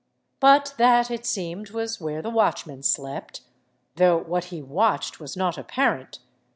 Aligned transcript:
But 0.39 0.73
that, 0.79 1.11
it 1.11 1.27
seemed, 1.27 1.69
was 1.69 2.01
where 2.01 2.23
the 2.23 2.31
watchman 2.31 2.81
slept— 2.81 3.41
though 3.97 4.17
what 4.17 4.45
he 4.45 4.59
watched 4.59 5.19
was 5.19 5.37
not 5.37 5.59
apparent. 5.59 6.17